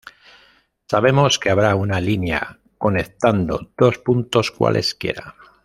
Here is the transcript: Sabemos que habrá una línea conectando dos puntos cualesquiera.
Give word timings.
Sabemos 0.89 1.37
que 1.37 1.51
habrá 1.51 1.75
una 1.75 2.01
línea 2.01 2.57
conectando 2.79 3.71
dos 3.77 3.99
puntos 3.99 4.49
cualesquiera. 4.49 5.35